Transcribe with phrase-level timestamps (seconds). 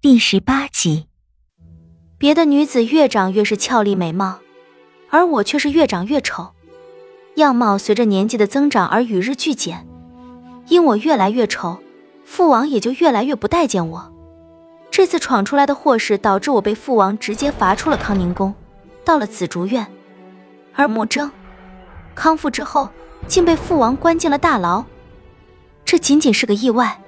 [0.00, 1.08] 第十八集，
[2.18, 4.38] 别的女子越长越是俏丽美貌，
[5.10, 6.50] 而我却是越长越丑，
[7.34, 9.88] 样貌随着年纪的增长而与日俱减。
[10.68, 11.78] 因我越来越丑，
[12.24, 14.12] 父王也就越来越不待见我。
[14.88, 18.54] 这次闯出来的祸事，导致我被父王直接罚出了康宁宫，
[19.04, 19.84] 到了紫竹院。
[20.74, 21.28] 而穆征
[22.14, 22.88] 康复之后，
[23.26, 24.84] 竟被父王关进了大牢。
[25.84, 27.02] 这仅仅是个意外。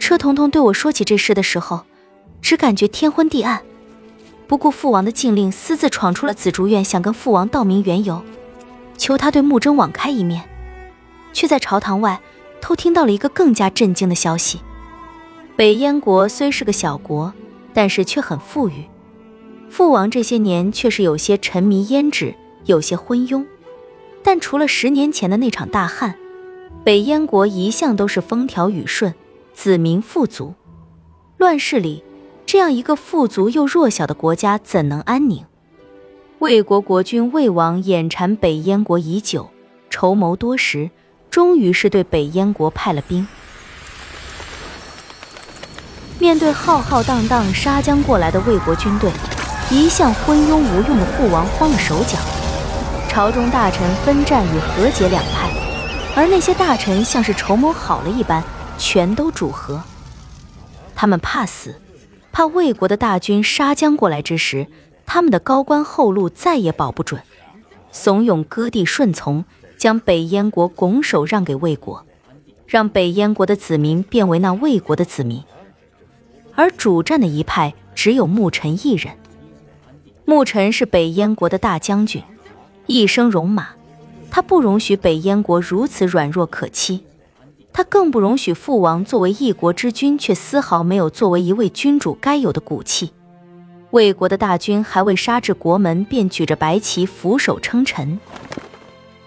[0.00, 1.84] 车彤彤对我说起这事的时候。
[2.40, 3.62] 只感觉天昏地暗，
[4.46, 8.22] 不顾父王的禁令，私自闯出了紫竹院，想跟父王道明缘由，
[8.96, 10.48] 求他对穆征网开一面，
[11.32, 12.20] 却在朝堂外
[12.60, 14.60] 偷听到了一个更加震惊的消息：
[15.56, 17.34] 北燕国虽是个小国，
[17.74, 18.86] 但是却很富裕，
[19.68, 23.44] 父王这些年却是有些沉迷胭脂，有些昏庸。
[24.22, 26.14] 但除了十年前的那场大旱，
[26.84, 29.14] 北燕国一向都是风调雨顺，
[29.52, 30.54] 子民富足，
[31.36, 32.02] 乱世里。
[32.48, 35.44] 这样一个富足又弱小的国家怎能安宁？
[36.38, 39.50] 魏国国君魏王眼馋北燕国已久，
[39.90, 40.88] 筹谋多时，
[41.30, 43.28] 终于是对北燕国派了兵。
[46.18, 49.12] 面对浩浩荡荡杀将过来的魏国军队，
[49.70, 52.16] 一向昏庸无用的父王慌了手脚。
[53.10, 55.50] 朝中大臣分战与和解两派，
[56.16, 58.42] 而那些大臣像是筹谋好了一般，
[58.78, 59.82] 全都主和。
[60.94, 61.78] 他们怕死。
[62.38, 64.68] 怕魏国的大军杀将过来之时，
[65.04, 67.20] 他们的高官后路再也保不准，
[67.90, 69.44] 怂恿割地顺从，
[69.76, 72.06] 将北燕国拱手让给魏国，
[72.64, 75.42] 让北燕国的子民变为那魏国的子民。
[76.54, 79.14] 而主战的一派只有牧尘一人。
[80.24, 82.22] 牧尘是北燕国的大将军，
[82.86, 83.70] 一生戎马，
[84.30, 87.02] 他不容许北燕国如此软弱可欺。
[87.72, 93.12] 他更不容许父王作为一国之君，却丝毫没有作为一位君主该有的骨气。
[93.90, 98.20] 魏国的大军还未杀至国门，便举着白旗俯首称臣。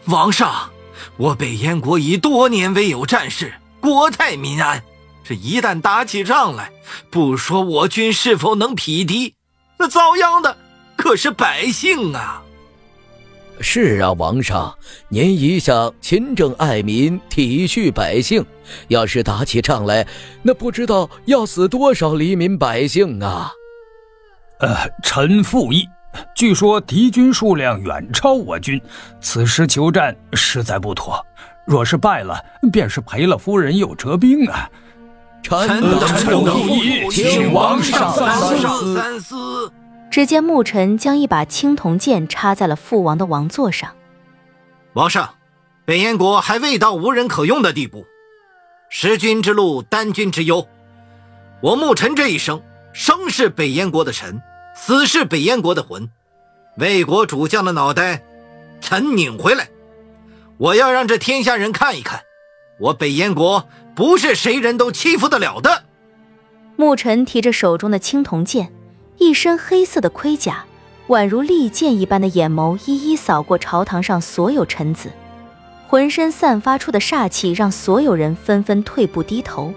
[0.06, 0.70] 王上，
[1.18, 4.84] 我北燕国已多年未有战事，国泰民安。
[5.24, 6.72] 这一旦打起仗来，
[7.10, 9.36] 不说我军是否能匹敌，
[9.78, 10.58] 那遭殃的
[10.98, 12.44] 可是百姓啊！
[13.62, 14.76] 是啊，王上，
[15.10, 18.44] 您一向勤政爱民，体恤百姓。
[18.88, 20.06] 要是打起仗来，
[20.42, 23.52] 那不知道要死多少黎民百姓啊！
[24.60, 25.86] 呃，臣附议。
[26.36, 28.82] 据说敌军数量远超我军，
[29.22, 31.26] 此时求战实在不妥。
[31.66, 34.70] 若是败了，便是赔了夫人又折兵啊！
[35.44, 39.72] 臣等附议，请王上三思。
[40.12, 43.96] 只见牧尘将一把青铜剑插在了父王的王座上。
[44.94, 45.36] 王上，
[45.86, 48.06] 北燕国还未到无人可用的地步，
[48.90, 50.68] 食君之路，担君之忧。
[51.62, 52.62] 我牧尘这一生，
[52.92, 54.42] 生是北燕国的臣，
[54.76, 56.10] 死是北燕国的魂。
[56.76, 58.22] 魏国主将的脑袋，
[58.82, 59.70] 臣拧回来。
[60.58, 62.20] 我要让这天下人看一看，
[62.82, 65.86] 我北燕国不是谁人都欺负得了的。
[66.76, 68.74] 牧尘提着手中的青铜剑。
[69.18, 70.66] 一身黑色的盔甲，
[71.08, 75.12] 宛如利剑一般的眼眸，一一扫过朝堂上所有臣子，
[75.88, 79.74] 浑身散发出的煞气让所有人纷纷退步低头。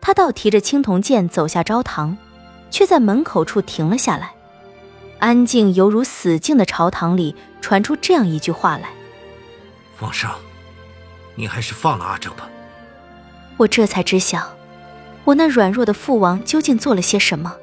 [0.00, 2.16] 他倒提着青铜剑走下朝堂，
[2.70, 4.32] 却在门口处停了下来。
[5.18, 8.90] 安静犹如死静的朝堂里传出这样一句话来
[9.98, 10.34] ：“皇上，
[11.34, 12.48] 你还是放了阿正吧。”
[13.56, 14.54] 我这才知晓，
[15.24, 17.56] 我那软弱的父王究竟做了些什么。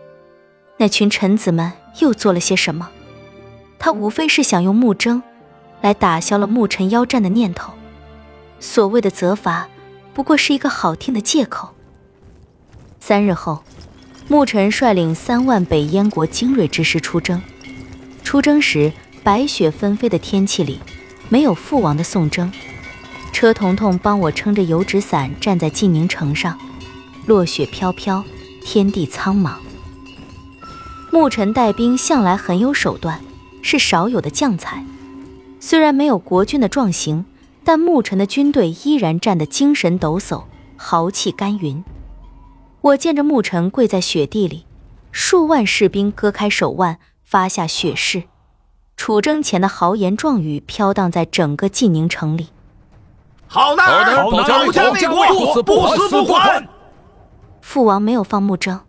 [0.81, 2.89] 那群臣子们又做了些什么？
[3.77, 5.21] 他无非是想用木征
[5.81, 7.71] 来打消了牧尘邀战的念头。
[8.59, 9.67] 所谓的责罚，
[10.11, 11.75] 不过是一个好听的借口。
[12.99, 13.63] 三日后，
[14.27, 17.39] 牧尘率领三万北燕国精锐之师出征。
[18.23, 20.79] 出征时，白雪纷飞的天气里，
[21.29, 22.51] 没有父王的送征。
[23.31, 26.57] 车彤彤帮我撑着油纸伞站在晋宁城上，
[27.27, 28.23] 落雪飘飘，
[28.63, 29.57] 天地苍茫。
[31.13, 33.19] 牧尘带兵向来很有手段，
[33.61, 34.85] 是少有的将才。
[35.59, 37.25] 虽然没有国军的壮行，
[37.65, 40.43] 但牧尘的军队依然战得精神抖擞，
[40.77, 41.83] 豪气干云。
[42.79, 44.65] 我见着牧尘跪在雪地里，
[45.11, 48.23] 数万士兵割开手腕，发下血誓。
[48.95, 52.47] 楚征前的豪言壮语飘荡在整个晋宁城里。
[53.47, 56.65] 好男儿保家卫国，不死不还。
[57.59, 58.79] 父王没有放牧征，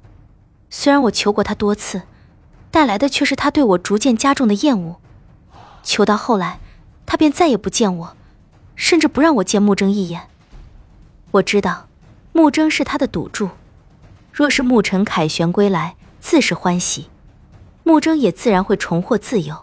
[0.70, 2.02] 虽然我求过他多次。
[2.72, 4.96] 带来的却是他对我逐渐加重的厌恶，
[5.82, 6.58] 求到后来，
[7.04, 8.16] 他便再也不见我，
[8.74, 10.22] 甚至不让我见穆征一眼。
[11.32, 11.86] 我知道，
[12.32, 13.50] 穆征是他的赌注，
[14.32, 17.10] 若是牧尘凯旋归来，自是欢喜，
[17.84, 19.54] 穆征也自然会重获自由。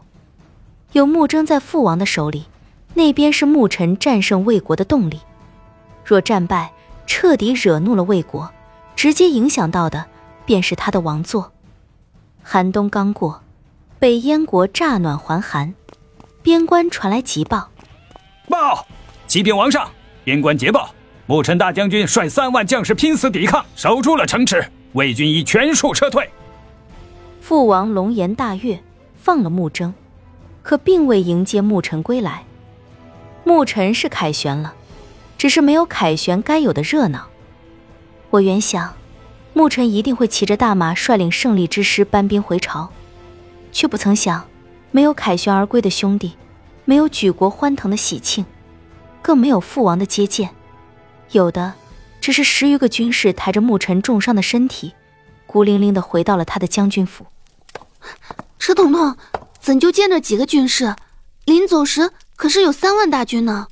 [0.92, 2.46] 有穆征在父王的手里，
[2.94, 5.20] 那边是牧尘战胜魏国的动力。
[6.06, 6.72] 若战败，
[7.08, 8.52] 彻底惹怒了魏国，
[8.96, 10.06] 直接影响到的
[10.46, 11.52] 便是他的王座。
[12.44, 13.42] 寒冬刚过，
[14.00, 15.74] 北燕国乍暖还寒，
[16.42, 17.70] 边关传来急报：
[18.48, 18.86] 报，
[19.28, 19.90] 启禀王上，
[20.24, 20.90] 边关捷报。
[21.28, 24.66] 牧尘大将军率三万将士拼死抵抗，守住了城池。
[24.94, 26.28] 魏军已全数撤退。
[27.40, 28.82] 父王龙颜大悦，
[29.22, 29.94] 放了穆征，
[30.64, 32.44] 可并未迎接牧尘归来。
[33.44, 34.74] 牧尘是凯旋了，
[35.38, 37.28] 只是没有凯旋该有的热闹。
[38.32, 38.96] 我原想，
[39.54, 42.92] 牧尘一定会骑着大马，率领胜利之师搬兵回朝，
[43.72, 44.48] 却不曾想，
[44.92, 46.36] 没有凯旋而归的兄弟，
[46.86, 48.46] 没有举国欢腾的喜庆，
[49.22, 50.56] 更没有父王的接见。
[51.32, 51.74] 有的，
[52.22, 54.94] 只是十余个军士抬着牧尘重伤的身体，
[55.46, 57.26] 孤零零的回到了他的将军府。
[58.58, 59.18] 车彤彤，
[59.60, 60.96] 怎就见着几个军士？
[61.46, 63.68] 临走时可是有三万大军呢。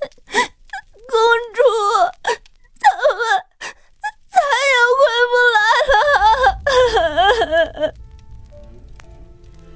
[0.00, 1.20] 公
[1.54, 1.60] 主，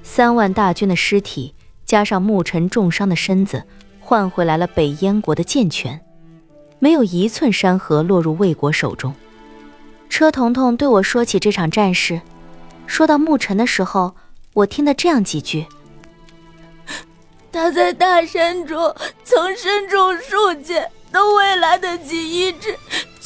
[0.02, 3.64] 三万大军的尸体，加上牧尘重伤的身子，
[4.00, 6.00] 换回来了北燕国的健全。
[6.78, 9.14] 没有一寸山河落入魏国手中。
[10.08, 12.20] 车彤彤对我说起这场战事，
[12.86, 14.14] 说到牧尘的时候，
[14.54, 15.66] 我听了这样几句：
[17.52, 18.94] 他在大山中
[19.24, 22.78] 曾身中数箭，都未来得及医治，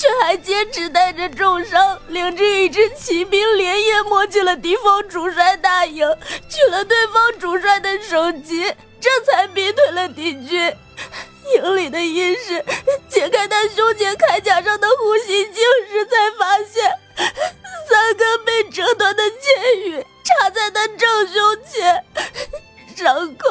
[0.02, 6.04] 却还坚持带着重伤，领着一支骑兵连夜摸进了敌方主帅大营，
[6.48, 8.64] 取了对方主帅的首级，
[9.00, 10.74] 这才逼退了敌军。
[11.54, 12.64] 营里的医师
[13.08, 16.82] 解开他胸前铠甲上的呼吸镜时，才发现
[17.88, 22.04] 三根被折断的箭羽插在他正胸前，
[22.96, 23.48] 伤口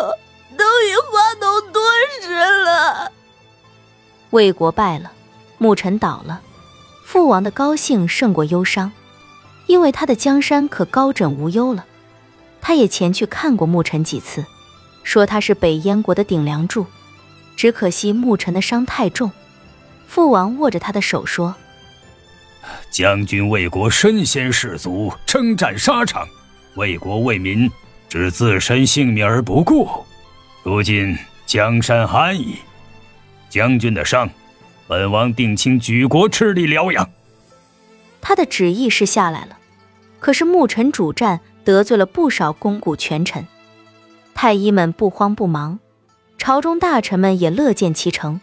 [0.58, 1.82] 都已化脓多
[2.22, 3.10] 时了。
[4.32, 5.12] 魏国败了，
[5.62, 6.42] 牧尘倒了，
[7.06, 8.92] 父王的高兴胜过忧伤，
[9.68, 11.86] 因为他的江山可高枕无忧了。
[12.60, 14.44] 他也前去看过牧尘几次，
[15.04, 16.88] 说他是北燕国的顶梁柱。
[17.56, 19.32] 只可惜牧尘的伤太重，
[20.08, 21.54] 父王握着他的手说
[22.90, 26.28] ：“将军为国身先士卒，征战沙场，
[26.74, 27.70] 为国为民，
[28.10, 29.88] 置自身性命而不顾。
[30.64, 31.16] 如今
[31.46, 32.56] 江山安矣，
[33.48, 34.28] 将军的伤，
[34.88, 37.10] 本王定请举国吃力疗养。”
[38.22, 39.58] 他的旨意是下来了，
[40.20, 43.48] 可是牧尘主战得罪了不少肱骨权臣，
[44.34, 45.80] 太医们不慌不忙。
[46.38, 48.42] 朝中大臣们也乐见其成，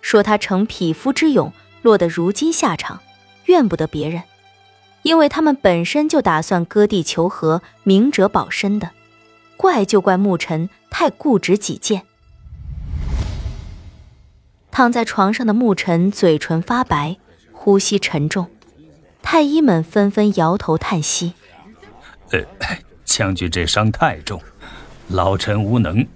[0.00, 1.52] 说他逞匹夫之勇，
[1.82, 3.00] 落得如今下场，
[3.44, 4.22] 怨不得别人，
[5.02, 8.90] 因为他们本身就打算割地求和，明哲保身的，
[9.56, 12.02] 怪就怪牧尘太固执己见。
[14.76, 17.16] 躺在床上的牧尘嘴唇发白，
[17.50, 18.46] 呼吸沉重，
[19.22, 21.32] 太医们纷纷摇头叹息
[22.30, 22.40] ：“呃，
[23.02, 24.38] 将军这伤太重，
[25.08, 26.06] 老臣无能。”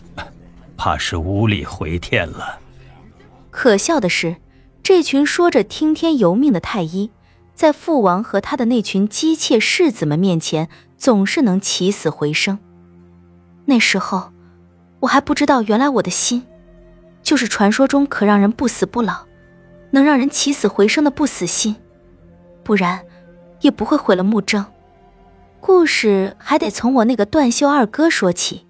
[0.77, 2.59] 怕是无力回天了。
[3.51, 4.37] 可笑的是，
[4.83, 7.11] 这群说着听天由命的太医，
[7.55, 10.69] 在父王和他的那群姬妾世子们面前，
[10.99, 12.58] 总是能起死回生。
[13.65, 14.32] 那时候，
[15.01, 16.44] 我还不知道，原来我的心，
[17.31, 19.25] 就是传说中可让人不死不老，
[19.93, 21.77] 能让人起死回生的不死心。
[22.65, 23.05] 不然，
[23.60, 24.67] 也不会毁了穆征。
[25.60, 28.67] 故事还得从我那个断袖二哥说起。